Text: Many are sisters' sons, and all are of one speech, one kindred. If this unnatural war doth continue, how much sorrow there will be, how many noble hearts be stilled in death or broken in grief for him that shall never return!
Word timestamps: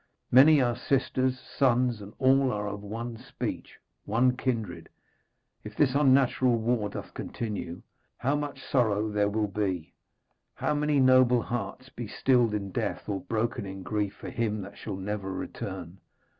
Many 0.31 0.59
are 0.63 0.75
sisters' 0.75 1.39
sons, 1.39 2.01
and 2.01 2.11
all 2.17 2.51
are 2.51 2.67
of 2.67 2.81
one 2.81 3.17
speech, 3.17 3.77
one 4.05 4.35
kindred. 4.35 4.89
If 5.63 5.75
this 5.75 5.93
unnatural 5.93 6.55
war 6.57 6.89
doth 6.89 7.13
continue, 7.13 7.83
how 8.17 8.35
much 8.35 8.63
sorrow 8.63 9.11
there 9.11 9.29
will 9.29 9.45
be, 9.47 9.93
how 10.55 10.73
many 10.73 10.99
noble 10.99 11.43
hearts 11.43 11.89
be 11.89 12.07
stilled 12.07 12.55
in 12.55 12.71
death 12.71 13.07
or 13.07 13.21
broken 13.21 13.67
in 13.67 13.83
grief 13.83 14.15
for 14.15 14.31
him 14.31 14.61
that 14.63 14.75
shall 14.75 14.97
never 14.97 15.31
return! 15.31 15.99